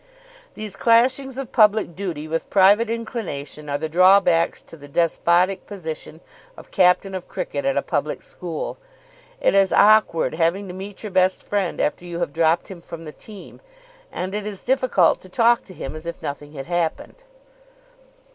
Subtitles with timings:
[0.55, 6.21] These clashings of public duty with private inclination are the drawbacks to the despotic position
[6.57, 8.79] of captain of cricket at a public school.
[9.39, 13.05] It is awkward having to meet your best friend after you have dropped him from
[13.05, 13.61] the team,
[14.11, 17.17] and it is difficult to talk to him as if nothing had happened.